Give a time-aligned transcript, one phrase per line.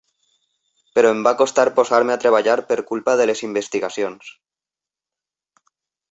[0.97, 4.35] Però em va costar posar-me a treballar per culpa de les investigacions.